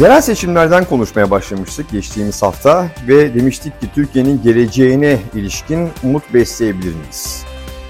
Yerel 0.00 0.20
seçimlerden 0.20 0.84
konuşmaya 0.84 1.30
başlamıştık 1.30 1.90
geçtiğimiz 1.90 2.42
hafta 2.42 2.86
ve 3.08 3.34
demiştik 3.34 3.80
ki 3.80 3.86
Türkiye'nin 3.94 4.42
geleceğine 4.42 5.18
ilişkin 5.34 5.88
umut 6.02 6.34
besleyebilir 6.34 6.94
miyiz? 6.94 7.44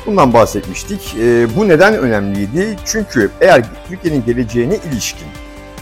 Bundan 0.06 0.32
bahsetmiştik. 0.32 1.16
E, 1.20 1.56
bu 1.56 1.68
neden 1.68 1.94
önemliydi? 1.94 2.76
Çünkü 2.84 3.30
eğer 3.40 3.64
Türkiye'nin 3.88 4.24
geleceğine 4.24 4.78
ilişkin 4.92 5.26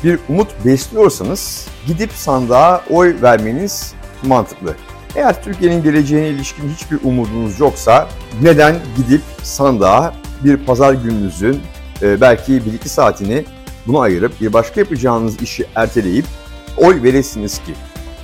bir 0.04 0.18
umut 0.28 0.48
besliyorsanız 0.64 1.68
gidip 1.86 2.12
sandığa 2.12 2.84
oy 2.90 3.16
vermeniz 3.22 3.94
mantıklı. 4.22 4.74
Eğer 5.16 5.44
Türkiye'nin 5.44 5.82
geleceğine 5.82 6.28
ilişkin 6.28 6.68
hiçbir 6.68 6.98
umudunuz 7.04 7.60
yoksa 7.60 8.08
neden 8.42 8.76
gidip 8.96 9.22
sandığa 9.42 10.14
bir 10.44 10.56
pazar 10.56 10.94
gününüzün 10.94 11.60
e, 12.02 12.20
belki 12.20 12.52
1-2 12.52 12.88
saatini 12.88 13.44
bunu 13.86 14.00
ayırıp 14.00 14.40
bir 14.40 14.52
başka 14.52 14.80
yapacağınız 14.80 15.42
işi 15.42 15.66
erteleyip 15.74 16.24
oy 16.76 17.02
veresiniz 17.02 17.58
ki? 17.58 17.74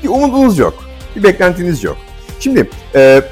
Bir 0.03 0.09
umudunuz 0.09 0.59
yok, 0.59 0.85
bir 1.17 1.23
beklentiniz 1.23 1.85
yok. 1.85 1.97
Şimdi 2.41 2.71
e, 2.95 3.23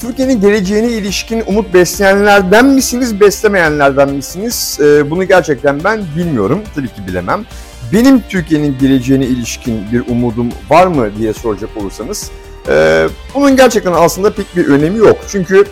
Türkiye'nin 0.00 0.40
geleceğine 0.40 0.88
ilişkin 0.88 1.42
umut 1.46 1.74
besleyenlerden 1.74 2.66
misiniz, 2.66 3.20
beslemeyenlerden 3.20 4.08
misiniz? 4.08 4.78
E, 4.80 5.10
bunu 5.10 5.24
gerçekten 5.24 5.84
ben 5.84 6.04
bilmiyorum, 6.16 6.62
tabii 6.74 6.88
ki 6.88 7.06
bilemem. 7.06 7.44
Benim 7.92 8.22
Türkiye'nin 8.28 8.78
geleceğine 8.78 9.26
ilişkin 9.26 9.92
bir 9.92 10.08
umudum 10.08 10.48
var 10.70 10.86
mı 10.86 11.10
diye 11.18 11.32
soracak 11.32 11.70
olursanız, 11.76 12.30
e, 12.68 13.08
bunun 13.34 13.56
gerçekten 13.56 13.92
aslında 13.92 14.34
pek 14.34 14.56
bir 14.56 14.66
önemi 14.66 14.98
yok. 14.98 15.18
Çünkü 15.28 15.64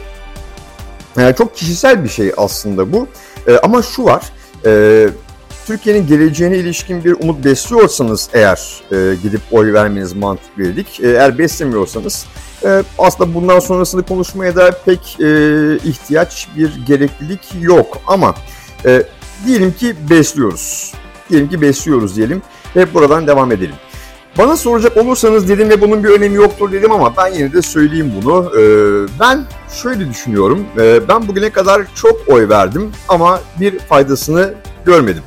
e, 1.18 1.34
çok 1.38 1.56
kişisel 1.56 2.04
bir 2.04 2.08
şey 2.08 2.32
aslında 2.36 2.92
bu. 2.92 3.08
E, 3.46 3.58
ama 3.58 3.82
şu 3.82 4.04
var, 4.04 4.22
e, 4.66 5.06
Türkiye'nin 5.68 6.06
geleceğine 6.06 6.56
ilişkin 6.56 7.04
bir 7.04 7.12
umut 7.12 7.44
besliyorsanız 7.44 8.28
eğer 8.32 8.80
e, 8.92 9.14
gidip 9.22 9.40
oy 9.50 9.72
vermeniz 9.72 10.12
mantıklıydık. 10.12 11.00
E, 11.00 11.08
eğer 11.08 11.38
beslemiyorsanız 11.38 12.26
e, 12.64 12.82
aslında 12.98 13.34
bundan 13.34 13.58
sonrasını 13.58 14.02
konuşmaya 14.02 14.56
da 14.56 14.70
pek 14.84 15.20
e, 15.20 15.76
ihtiyaç, 15.76 16.48
bir 16.56 16.86
gereklilik 16.86 17.40
yok. 17.60 17.98
Ama 18.06 18.34
e, 18.86 19.02
diyelim 19.46 19.72
ki 19.72 19.94
besliyoruz. 20.10 20.92
Diyelim 21.30 21.48
ki 21.48 21.60
besliyoruz 21.60 22.16
diyelim 22.16 22.42
ve 22.76 22.94
buradan 22.94 23.26
devam 23.26 23.52
edelim. 23.52 23.76
Bana 24.38 24.56
soracak 24.56 24.96
olursanız 24.96 25.48
dedim 25.48 25.70
ve 25.70 25.80
bunun 25.80 26.04
bir 26.04 26.08
önemi 26.08 26.34
yoktur 26.34 26.72
dedim 26.72 26.92
ama 26.92 27.16
ben 27.16 27.34
yine 27.34 27.52
de 27.52 27.62
söyleyeyim 27.62 28.12
bunu. 28.22 28.52
Ee, 28.58 28.60
ben 29.20 29.44
şöyle 29.82 30.08
düşünüyorum. 30.08 30.66
Ee, 30.78 31.08
ben 31.08 31.28
bugüne 31.28 31.50
kadar 31.50 31.82
çok 31.94 32.28
oy 32.28 32.48
verdim 32.48 32.92
ama 33.08 33.40
bir 33.60 33.78
faydasını 33.78 34.54
görmedim 34.86 35.22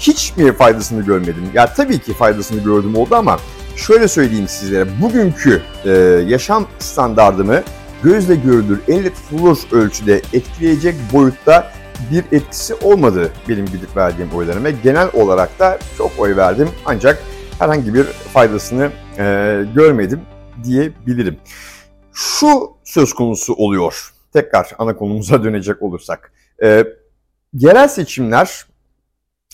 hiç 0.00 0.36
mi 0.36 0.52
faydasını 0.52 1.04
görmedim? 1.04 1.50
Ya 1.54 1.74
tabii 1.74 1.98
ki 1.98 2.14
faydasını 2.14 2.64
gördüm 2.64 2.96
oldu 2.96 3.14
ama 3.14 3.38
şöyle 3.76 4.08
söyleyeyim 4.08 4.48
sizlere. 4.48 4.86
Bugünkü 5.02 5.62
e, 5.84 5.90
yaşam 6.26 6.66
standardımı 6.78 7.62
gözle 8.02 8.34
görülür, 8.34 8.80
elle 8.88 9.12
tutulur 9.14 9.58
ölçüde 9.72 10.22
etkileyecek 10.32 10.94
boyutta 11.12 11.72
bir 12.10 12.24
etkisi 12.36 12.74
olmadı 12.74 13.32
benim 13.48 13.66
gidip 13.66 13.96
verdiğim 13.96 14.30
oyların 14.32 14.64
ve 14.64 14.70
genel 14.70 15.08
olarak 15.12 15.58
da 15.58 15.78
çok 15.98 16.10
oy 16.18 16.36
verdim 16.36 16.68
ancak 16.86 17.22
herhangi 17.58 17.94
bir 17.94 18.04
faydasını 18.04 18.90
e, 19.18 19.24
görmedim 19.74 20.20
diyebilirim. 20.64 21.36
Şu 22.12 22.70
söz 22.84 23.12
konusu 23.12 23.54
oluyor. 23.54 24.12
Tekrar 24.32 24.70
ana 24.78 24.96
konumuza 24.96 25.44
dönecek 25.44 25.82
olursak. 25.82 26.32
E, 26.62 26.84
yerel 27.52 27.88
seçimler 27.88 28.66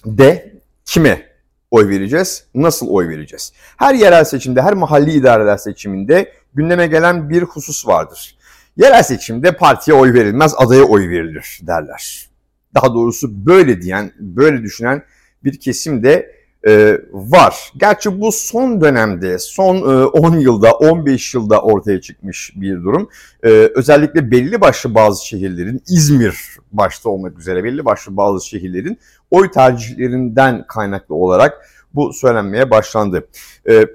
de 0.05 0.52
kime 0.84 1.27
oy 1.70 1.89
vereceğiz, 1.89 2.44
nasıl 2.55 2.89
oy 2.89 3.08
vereceğiz? 3.08 3.52
Her 3.77 3.94
yerel 3.94 4.25
seçimde, 4.25 4.62
her 4.62 4.75
mahalli 4.75 5.12
idareler 5.12 5.56
seçiminde 5.56 6.32
gündeme 6.54 6.87
gelen 6.87 7.31
bir 7.31 7.43
husus 7.43 7.87
vardır. 7.87 8.37
Yerel 8.76 9.03
seçimde 9.03 9.56
partiye 9.56 9.97
oy 9.97 10.15
verilmez, 10.15 10.54
adaya 10.56 10.84
oy 10.84 11.09
verilir 11.09 11.60
derler. 11.62 12.28
Daha 12.75 12.94
doğrusu 12.94 13.47
böyle 13.47 13.82
diyen, 13.82 14.12
böyle 14.19 14.62
düşünen 14.62 15.03
bir 15.44 15.60
kesim 15.60 16.03
de 16.03 16.37
e, 16.67 17.00
var. 17.12 17.72
Gerçi 17.77 18.21
bu 18.21 18.33
son 18.33 18.81
dönemde, 18.81 19.39
son 19.39 19.77
e, 19.77 20.05
10 20.05 20.37
yılda, 20.37 20.72
15 20.72 21.34
yılda 21.34 21.62
ortaya 21.62 22.00
çıkmış 22.00 22.53
bir 22.56 22.75
durum. 22.77 23.09
E, 23.43 23.49
özellikle 23.49 24.31
belli 24.31 24.61
başlı 24.61 24.95
bazı 24.95 25.27
şehirlerin, 25.27 25.83
İzmir 25.89 26.37
başta 26.72 27.09
olmak 27.09 27.39
üzere 27.39 27.65
belli 27.65 27.84
başlı 27.84 28.16
bazı 28.16 28.47
şehirlerin 28.47 28.99
oy 29.31 29.50
tercihlerinden 29.50 30.66
kaynaklı 30.66 31.15
olarak 31.15 31.71
bu 31.95 32.12
söylenmeye 32.12 32.71
başlandı. 32.71 33.28
E, 33.69 33.87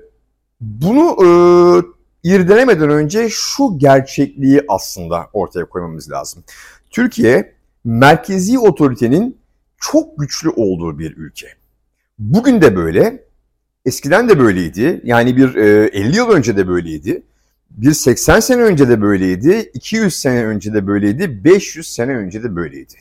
bunu 0.61 1.15
e, 1.23 1.27
irdelemeden 2.23 2.89
önce 2.89 3.27
şu 3.29 3.77
gerçekliği 3.77 4.61
aslında 4.67 5.27
ortaya 5.33 5.65
koymamız 5.65 6.11
lazım. 6.11 6.43
Türkiye 6.89 7.53
merkezi 7.83 8.59
otoritenin 8.59 9.37
çok 9.77 10.19
güçlü 10.19 10.49
olduğu 10.49 10.99
bir 10.99 11.17
ülke. 11.17 11.47
Bugün 12.21 12.61
de 12.61 12.75
böyle, 12.75 13.23
eskiden 13.85 14.29
de 14.29 14.39
böyleydi. 14.39 15.01
Yani 15.03 15.37
bir 15.37 15.55
e, 15.55 15.87
50 15.87 16.15
yıl 16.15 16.29
önce 16.29 16.57
de 16.57 16.67
böyleydi. 16.67 17.23
Bir 17.69 17.93
80 17.93 18.39
sene 18.39 18.61
önce 18.61 18.89
de 18.89 19.01
böyleydi, 19.01 19.71
200 19.73 20.15
sene 20.15 20.45
önce 20.45 20.73
de 20.73 20.87
böyleydi, 20.87 21.43
500 21.43 21.93
sene 21.93 22.15
önce 22.15 22.43
de 22.43 22.55
böyleydi. 22.55 22.93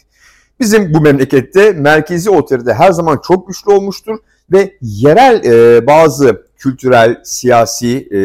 Bizim 0.60 0.94
bu 0.94 1.00
memlekette 1.00 1.72
merkezi 1.72 2.30
otorite 2.30 2.74
her 2.74 2.92
zaman 2.92 3.20
çok 3.26 3.48
güçlü 3.48 3.72
olmuştur 3.72 4.18
ve 4.52 4.78
yerel 4.80 5.44
e, 5.44 5.86
bazı 5.86 6.46
kültürel, 6.56 7.20
siyasi 7.24 7.96
e, 7.98 8.20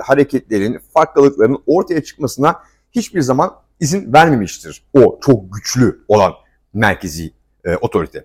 hareketlerin, 0.00 0.78
farklılıkların 0.94 1.62
ortaya 1.66 2.04
çıkmasına 2.04 2.56
hiçbir 2.92 3.20
zaman 3.20 3.54
izin 3.80 4.12
vermemiştir 4.12 4.84
o 4.92 5.20
çok 5.24 5.54
güçlü 5.54 6.04
olan 6.08 6.32
merkezi 6.74 7.30
e, 7.64 7.76
otorite. 7.76 8.24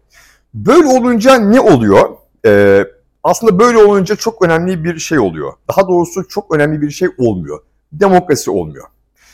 Böyle 0.53 0.88
olunca 0.88 1.35
ne 1.35 1.59
oluyor? 1.59 2.09
Ee, 2.46 2.85
aslında 3.24 3.59
böyle 3.59 3.78
olunca 3.78 4.16
çok 4.16 4.46
önemli 4.46 4.84
bir 4.84 5.00
şey 5.00 5.19
oluyor. 5.19 5.53
Daha 5.69 5.88
doğrusu 5.88 6.28
çok 6.28 6.56
önemli 6.56 6.81
bir 6.81 6.90
şey 6.90 7.09
olmuyor. 7.18 7.59
Demokrasi 7.91 8.52
olmuyor. 8.52 8.88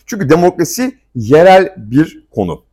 Çünkü 0.06 0.30
demokrasi 0.30 0.98
yerel 1.16 1.74
bir 1.78 2.28
konu. 2.32 2.64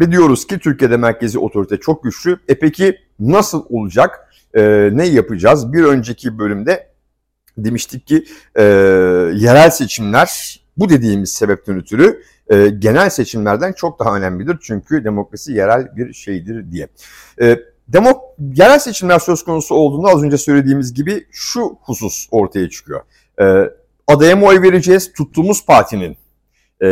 Ve 0.00 0.12
diyoruz 0.12 0.46
ki 0.46 0.58
Türkiye'de 0.58 0.96
merkezi 0.96 1.38
otorite 1.38 1.76
çok 1.76 2.04
güçlü. 2.04 2.38
E 2.48 2.58
peki 2.58 2.98
nasıl 3.20 3.64
olacak? 3.68 4.34
E, 4.54 4.62
ne 4.92 5.06
yapacağız? 5.06 5.72
Bir 5.72 5.84
önceki 5.84 6.38
bölümde 6.38 6.90
demiştik 7.58 8.06
ki 8.06 8.24
e, 8.54 8.62
yerel 9.34 9.70
seçimler 9.70 10.59
bu 10.76 10.88
dediğimiz 10.88 11.32
sebepten 11.32 11.76
ötürü 11.76 12.22
e, 12.48 12.68
genel 12.68 13.10
seçimlerden 13.10 13.72
çok 13.72 14.00
daha 14.00 14.16
önemlidir. 14.16 14.56
Çünkü 14.62 15.04
demokrasi 15.04 15.52
yerel 15.52 15.96
bir 15.96 16.12
şeydir 16.12 16.72
diye. 16.72 16.88
E, 17.42 17.58
demok 17.88 18.24
yerel 18.54 18.78
seçimler 18.78 19.18
söz 19.18 19.44
konusu 19.44 19.74
olduğunda 19.74 20.08
az 20.08 20.22
önce 20.22 20.38
söylediğimiz 20.38 20.94
gibi 20.94 21.26
şu 21.30 21.78
husus 21.82 22.28
ortaya 22.30 22.70
çıkıyor. 22.70 23.00
E, 23.40 23.70
adaya 24.06 24.36
mı 24.36 24.46
oy 24.46 24.62
vereceğiz? 24.62 25.12
Tuttuğumuz 25.12 25.66
partinin 25.66 26.16
e, 26.82 26.88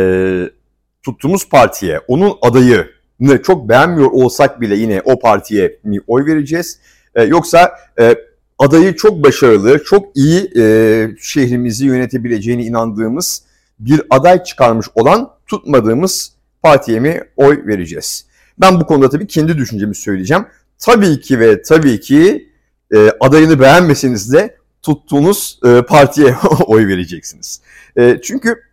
tuttuğumuz 1.03 1.49
partiye 1.49 1.99
onun 2.07 2.37
adayını 2.41 3.41
çok 3.43 3.69
beğenmiyor 3.69 4.11
olsak 4.11 4.61
bile 4.61 4.75
yine 4.75 5.01
o 5.05 5.19
partiye 5.19 5.79
mi 5.83 5.99
oy 6.07 6.25
vereceğiz? 6.25 6.79
E, 7.15 7.23
yoksa 7.23 7.71
e, 7.99 8.15
adayı 8.59 8.95
çok 8.95 9.23
başarılı, 9.23 9.83
çok 9.83 10.17
iyi 10.17 10.51
e, 10.57 11.07
şehrimizi 11.19 11.85
yönetebileceğine 11.85 12.63
inandığımız 12.63 13.48
bir 13.79 14.01
aday 14.09 14.43
çıkarmış 14.43 14.87
olan 14.95 15.29
tutmadığımız 15.47 16.33
partiye 16.63 16.99
mi 16.99 17.21
oy 17.35 17.65
vereceğiz? 17.67 18.25
Ben 18.61 18.79
bu 18.79 18.85
konuda 18.85 19.09
tabii 19.09 19.27
kendi 19.27 19.57
düşüncemi 19.57 19.95
söyleyeceğim. 19.95 20.45
Tabii 20.77 21.21
ki 21.21 21.39
ve 21.39 21.61
tabii 21.61 21.99
ki 21.99 22.49
e, 22.95 23.11
adayını 23.19 23.59
beğenmeseniz 23.59 24.33
de 24.33 24.57
tuttuğunuz 24.81 25.59
e, 25.65 25.81
partiye 25.81 26.35
oy 26.65 26.87
vereceksiniz. 26.87 27.61
E, 27.97 28.19
çünkü 28.23 28.63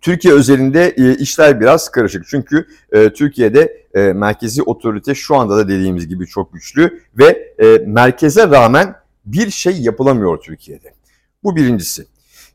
Türkiye 0.00 0.34
özelinde 0.34 0.94
e, 0.96 1.16
işler 1.16 1.60
biraz 1.60 1.90
karışık. 1.90 2.26
Çünkü 2.28 2.66
e, 2.92 3.12
Türkiye'de 3.12 3.86
e, 3.94 4.00
merkezi 4.00 4.62
otorite 4.62 5.14
şu 5.14 5.36
anda 5.36 5.56
da 5.56 5.68
dediğimiz 5.68 6.08
gibi 6.08 6.26
çok 6.26 6.52
güçlü 6.52 7.02
ve 7.18 7.54
e, 7.58 7.78
merkeze 7.86 8.48
rağmen 8.48 8.94
bir 9.26 9.50
şey 9.50 9.80
yapılamıyor 9.80 10.40
Türkiye'de. 10.40 10.94
Bu 11.44 11.56
birincisi. 11.56 12.06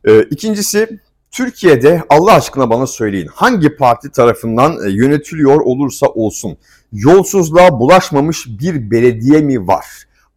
E, 0.04 0.22
ikincisi 0.22 1.00
Türkiye'de 1.30 2.02
Allah 2.08 2.32
aşkına 2.32 2.70
bana 2.70 2.86
söyleyin 2.86 3.28
hangi 3.34 3.76
parti 3.76 4.10
tarafından 4.10 4.86
e, 4.86 4.90
yönetiliyor 4.90 5.60
olursa 5.60 6.06
olsun 6.06 6.56
yolsuzluğa 6.92 7.80
bulaşmamış 7.80 8.46
bir 8.46 8.90
belediye 8.90 9.40
mi 9.40 9.66
var? 9.66 9.86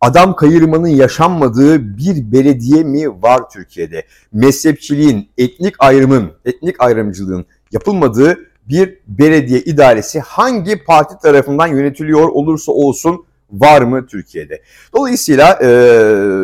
Adam 0.01 0.35
kayırmanın 0.35 0.87
yaşanmadığı 0.87 1.97
bir 1.97 2.31
belediye 2.31 2.83
mi 2.83 3.23
var 3.23 3.49
Türkiye'de? 3.49 4.03
Mezhepçiliğin, 4.33 5.29
etnik 5.37 5.75
ayrımın, 5.79 6.31
etnik 6.45 6.75
ayrımcılığın 6.79 7.45
yapılmadığı 7.71 8.37
bir 8.69 8.99
belediye 9.07 9.59
idaresi 9.59 10.19
hangi 10.19 10.83
parti 10.83 11.15
tarafından 11.21 11.67
yönetiliyor 11.67 12.29
olursa 12.29 12.71
olsun 12.71 13.25
var 13.51 13.81
mı 13.81 14.07
Türkiye'de? 14.07 14.61
Dolayısıyla 14.95 15.59
e, 15.61 15.69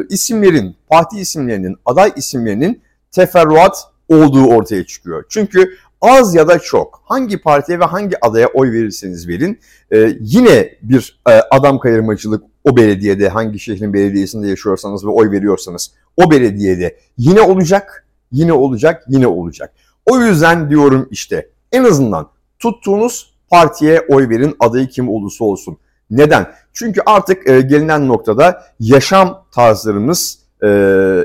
isimlerin, 0.09 0.75
parti 0.89 1.19
isimlerinin, 1.19 1.75
aday 1.85 2.11
isimlerinin 2.15 2.81
teferruat 3.11 3.89
olduğu 4.09 4.45
ortaya 4.45 4.85
çıkıyor. 4.85 5.23
Çünkü 5.29 5.69
az 6.01 6.35
ya 6.35 6.47
da 6.47 6.59
çok 6.59 7.01
hangi 7.05 7.41
partiye 7.41 7.79
ve 7.79 7.85
hangi 7.85 8.25
adaya 8.25 8.47
oy 8.47 8.71
verirseniz 8.71 9.27
verin 9.27 9.59
e, 9.91 10.17
yine 10.19 10.73
bir 10.81 11.19
e, 11.29 11.31
adam 11.31 11.79
kayırmacılık 11.79 12.43
o 12.63 12.77
belediyede 12.77 13.29
hangi 13.29 13.59
şehrin 13.59 13.93
belediyesinde 13.93 14.47
yaşıyorsanız 14.47 15.05
ve 15.05 15.09
oy 15.09 15.31
veriyorsanız 15.31 15.91
o 16.17 16.31
belediyede 16.31 16.97
yine 17.17 17.41
olacak, 17.41 18.07
yine 18.31 18.53
olacak, 18.53 19.03
yine 19.09 19.27
olacak. 19.27 19.73
O 20.05 20.19
yüzden 20.19 20.69
diyorum 20.69 21.07
işte 21.11 21.49
en 21.71 21.83
azından 21.83 22.29
tuttuğunuz 22.59 23.33
partiye 23.49 24.01
oy 24.09 24.29
verin 24.29 24.55
adayı 24.59 24.87
kim 24.87 25.09
olursa 25.09 25.45
olsun. 25.45 25.77
Neden? 26.11 26.47
Çünkü 26.73 27.01
artık 27.05 27.49
e, 27.49 27.61
gelinen 27.61 28.07
noktada 28.07 28.63
yaşam 28.79 29.45
tarzlarımız 29.51 30.39
e, 30.63 30.67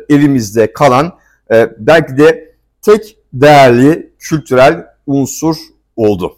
elimizde 0.08 0.72
kalan 0.72 1.12
e, 1.52 1.70
belki 1.78 2.16
de 2.16 2.53
tek 2.84 3.16
değerli 3.32 4.12
kültürel 4.18 4.86
unsur 5.06 5.56
oldu. 5.96 6.36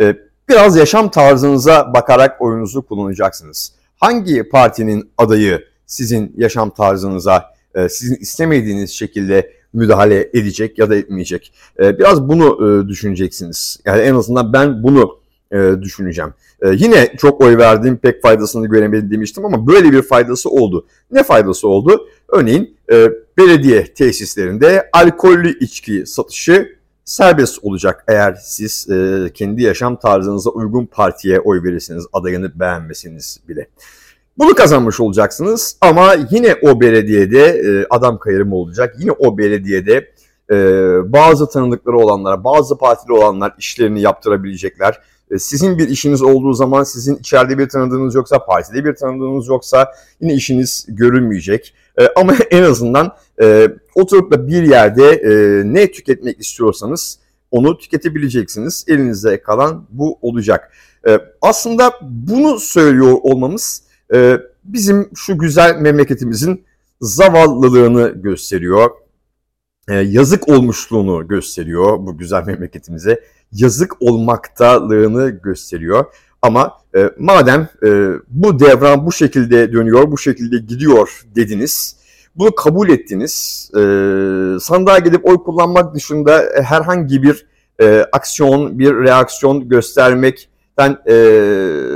E, 0.00 0.16
biraz 0.48 0.76
yaşam 0.76 1.10
tarzınıza 1.10 1.94
bakarak 1.94 2.42
oyunuzu 2.42 2.82
kullanacaksınız. 2.82 3.72
Hangi 3.96 4.48
partinin 4.48 5.10
adayı 5.18 5.64
sizin 5.86 6.34
yaşam 6.36 6.70
tarzınıza, 6.70 7.54
e, 7.74 7.88
sizin 7.88 8.16
istemediğiniz 8.16 8.90
şekilde 8.90 9.52
müdahale 9.72 10.30
edecek 10.34 10.78
ya 10.78 10.90
da 10.90 10.96
etmeyecek? 10.96 11.52
E, 11.78 11.98
biraz 11.98 12.28
bunu 12.28 12.58
e, 12.84 12.88
düşüneceksiniz. 12.88 13.80
Yani 13.84 14.00
en 14.00 14.14
azından 14.14 14.52
ben 14.52 14.82
bunu 14.82 15.18
e, 15.52 15.82
düşüneceğim. 15.82 16.34
E, 16.62 16.68
yine 16.70 17.16
çok 17.16 17.40
oy 17.40 17.56
verdiğim 17.58 17.96
pek 17.96 18.22
faydasını 18.22 18.66
göremedim 18.66 19.10
demiştim 19.10 19.44
ama 19.44 19.66
böyle 19.66 19.92
bir 19.92 20.02
faydası 20.02 20.50
oldu. 20.50 20.86
Ne 21.10 21.22
faydası 21.22 21.68
oldu? 21.68 22.08
Örneğin 22.28 22.76
e, 22.92 23.08
belediye 23.38 23.84
tesislerinde 23.84 24.90
alkollü 24.92 25.58
içki 25.58 26.06
satışı 26.06 26.76
serbest 27.04 27.64
olacak 27.64 28.04
eğer 28.08 28.34
siz 28.42 28.90
e, 28.90 29.30
kendi 29.34 29.62
yaşam 29.62 29.96
tarzınıza 29.96 30.50
uygun 30.50 30.86
partiye 30.86 31.40
oy 31.40 31.62
verirseniz 31.62 32.06
adayını 32.12 32.60
beğenmesiniz 32.60 33.40
bile. 33.48 33.68
Bunu 34.38 34.54
kazanmış 34.54 35.00
olacaksınız 35.00 35.76
ama 35.80 36.16
yine 36.30 36.54
o 36.62 36.80
belediyede 36.80 37.46
e, 37.46 37.86
adam 37.90 38.18
kayırımı 38.18 38.56
olacak. 38.56 38.94
Yine 38.98 39.12
o 39.12 39.38
belediyede 39.38 40.10
e, 40.50 40.56
bazı 41.12 41.48
tanıdıkları 41.48 41.96
olanlar, 41.96 42.44
bazı 42.44 42.78
partili 42.78 43.12
olanlar 43.12 43.54
işlerini 43.58 44.00
yaptırabilecekler. 44.00 45.00
E, 45.30 45.38
sizin 45.38 45.78
bir 45.78 45.88
işiniz 45.88 46.22
olduğu 46.22 46.52
zaman 46.52 46.84
sizin 46.84 47.16
içeride 47.16 47.58
bir 47.58 47.68
tanıdığınız 47.68 48.14
yoksa, 48.14 48.44
partide 48.44 48.84
bir 48.84 48.94
tanıdığınız 48.94 49.48
yoksa 49.48 49.92
yine 50.20 50.34
işiniz 50.34 50.86
görünmeyecek. 50.88 51.74
E, 51.98 52.08
ama 52.16 52.34
en 52.50 52.62
azından 52.62 53.16
e, 53.42 53.68
oturup 53.94 54.32
da 54.32 54.48
bir 54.48 54.62
yerde 54.62 55.22
ne 55.64 55.90
tüketmek 55.90 56.40
istiyorsanız 56.40 57.18
onu 57.50 57.78
tüketebileceksiniz. 57.78 58.84
Elinizde 58.88 59.42
kalan 59.42 59.86
bu 59.90 60.18
olacak. 60.22 60.72
Aslında 61.42 61.92
bunu 62.02 62.60
söylüyor 62.60 63.16
olmamız 63.22 63.82
bizim 64.64 65.10
şu 65.14 65.38
güzel 65.38 65.76
memleketimizin 65.76 66.64
zavallılığını 67.00 68.22
gösteriyor. 68.22 68.90
Yazık 69.88 70.48
olmuşluğunu 70.48 71.28
gösteriyor 71.28 71.98
bu 71.98 72.18
güzel 72.18 72.44
memleketimize. 72.46 73.20
Yazık 73.52 74.02
olmaktalığını 74.02 75.30
gösteriyor. 75.30 76.04
Ama 76.42 76.78
e, 76.96 77.10
madem 77.18 77.68
e, 77.86 78.10
bu 78.28 78.60
devran 78.60 79.06
bu 79.06 79.12
şekilde 79.12 79.72
dönüyor, 79.72 80.10
bu 80.10 80.18
şekilde 80.18 80.58
gidiyor 80.58 81.22
dediniz, 81.34 81.96
bunu 82.36 82.54
kabul 82.54 82.88
ettiniz, 82.88 83.70
e, 83.74 83.80
sandığa 84.60 84.98
gidip 84.98 85.26
oy 85.26 85.36
kullanmak 85.36 85.94
dışında 85.94 86.44
herhangi 86.62 87.22
bir 87.22 87.46
e, 87.80 88.06
aksiyon, 88.12 88.78
bir 88.78 88.94
reaksiyon 88.94 89.68
göstermekten 89.68 90.98
e, 91.06 91.14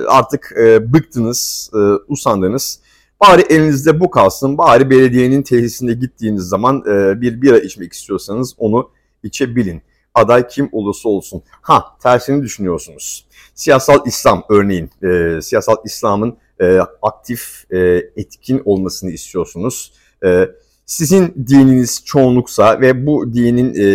artık 0.08 0.52
e, 0.58 0.93
bıktınız, 0.93 1.70
e, 1.75 1.79
usandınız. 2.08 2.81
Bari 3.20 3.43
elinizde 3.50 4.00
bu 4.00 4.11
kalsın, 4.11 4.58
bari 4.58 4.91
belediyenin 4.91 5.43
tesisine 5.43 5.93
gittiğiniz 5.93 6.43
zaman 6.43 6.82
e, 6.87 7.20
bir 7.20 7.43
bira 7.43 7.58
içmek 7.58 7.93
istiyorsanız 7.93 8.55
onu 8.58 8.91
içebilin. 9.23 9.82
Aday 10.14 10.48
kim 10.48 10.68
olursa 10.72 11.08
olsun. 11.08 11.42
Ha 11.62 11.96
tersini 12.02 12.42
düşünüyorsunuz 12.42 13.26
siyasal 13.60 14.06
İslam 14.06 14.44
örneğin 14.48 14.90
e, 15.02 15.42
siyasal 15.42 15.76
İslam'ın 15.84 16.36
e, 16.60 16.78
aktif, 17.02 17.72
e, 17.72 17.78
etkin 18.16 18.62
olmasını 18.64 19.10
istiyorsunuz. 19.10 19.92
E, 20.24 20.48
sizin 20.86 21.46
dininiz 21.48 22.04
çoğunluksa 22.04 22.80
ve 22.80 23.06
bu 23.06 23.34
dinin 23.34 23.74
e, 23.74 23.86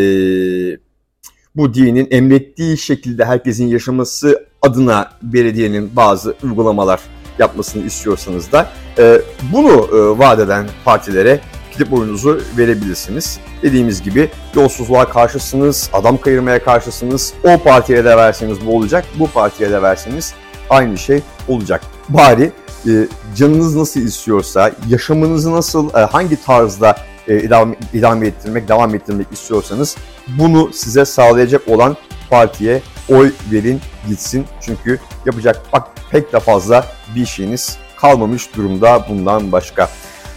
bu 1.55 1.73
dinin 1.73 2.07
emrettiği 2.11 2.77
şekilde 2.77 3.25
herkesin 3.25 3.67
yaşaması 3.67 4.45
adına 4.61 5.11
belediyenin 5.21 5.95
bazı 5.95 6.35
uygulamalar 6.43 7.01
yapmasını 7.39 7.85
istiyorsanız 7.85 8.51
da 8.51 8.69
e, 8.97 9.21
bunu 9.53 9.69
e, 9.71 10.19
vaat 10.19 10.39
eden 10.39 10.65
partilere 10.85 11.39
gidip 11.77 11.93
oyunuzu 11.93 12.41
verebilirsiniz. 12.57 13.39
Dediğimiz 13.61 14.01
gibi 14.03 14.29
yolsuzluğa 14.55 15.09
karşısınız, 15.09 15.89
adam 15.93 16.17
kayırmaya 16.17 16.63
karşısınız. 16.63 17.33
O 17.43 17.57
partiye 17.57 18.05
de 18.05 18.17
verseniz 18.17 18.65
bu 18.65 18.77
olacak, 18.77 19.05
bu 19.19 19.27
partiye 19.27 19.71
de 19.71 19.81
verseniz 19.81 20.33
aynı 20.69 20.97
şey 20.97 21.21
olacak. 21.47 21.81
Bari 22.09 22.51
e, 22.87 22.91
canınız 23.35 23.75
nasıl 23.75 23.99
istiyorsa, 23.99 24.71
yaşamınızı 24.89 25.51
nasıl, 25.51 25.89
e, 25.93 25.99
hangi 25.99 26.43
tarzda 26.45 26.95
e, 27.27 27.49
idame 27.93 28.27
ettirmek, 28.27 28.67
devam 28.67 28.95
ettirmek 28.95 29.27
istiyorsanız 29.31 29.97
bunu 30.27 30.73
size 30.73 31.05
sağlayacak 31.05 31.67
olan 31.67 31.97
partiye 32.29 32.81
oy 33.09 33.31
verin 33.51 33.81
gitsin. 34.07 34.45
Çünkü 34.61 34.99
yapacak 35.25 35.61
bak 35.73 35.87
pek 36.11 36.33
de 36.33 36.39
fazla 36.39 36.85
bir 37.15 37.25
şeyiniz 37.25 37.77
kalmamış 37.97 38.55
durumda 38.55 39.05
bundan 39.09 39.51
başka. 39.51 39.89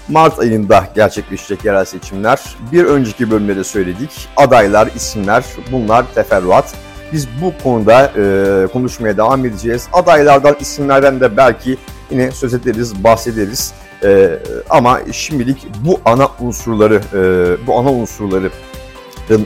Mart 0.08 0.38
ayında 0.38 0.88
gerçekleşecek 0.94 1.64
yerel 1.64 1.84
seçimler. 1.84 2.40
Bir 2.72 2.84
önceki 2.84 3.31
bölümde 3.31 3.56
de 3.56 3.64
söyledik. 3.64 4.28
Adaylar, 4.37 4.90
isimler 4.96 5.44
bunlar 5.72 6.14
teferruat. 6.14 6.75
Biz 7.12 7.28
bu 7.43 7.62
konuda 7.62 8.12
e, 8.16 8.66
konuşmaya 8.72 9.16
devam 9.16 9.44
edeceğiz. 9.44 9.88
Adaylardan, 9.93 10.56
isimlerden 10.60 11.20
de 11.20 11.36
belki 11.36 11.77
yine 12.10 12.31
söz 12.31 12.55
ederiz, 12.55 13.05
bahsederiz. 13.05 13.72
E, 14.05 14.38
ama 14.70 15.00
şimdilik 15.12 15.67
bu 15.84 16.00
ana 16.05 16.29
unsurları, 16.41 17.00
e, 17.15 17.67
bu 17.67 17.79
ana 17.79 17.93
unsurları 17.93 18.50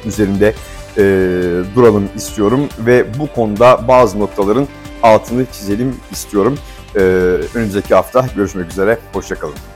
üzerinde 0.07 0.54
e, 0.99 1.02
duralım 1.75 2.09
istiyorum 2.16 2.69
ve 2.78 3.19
bu 3.19 3.33
konuda 3.35 3.88
bazı 3.88 4.19
noktaların 4.19 4.69
altını 5.02 5.47
çizelim 5.52 5.97
istiyorum. 6.11 6.59
E, 6.97 6.99
önümüzdeki 7.54 7.95
hafta 7.95 8.26
görüşmek 8.37 8.71
üzere, 8.71 8.99
hoşçakalın. 9.12 9.72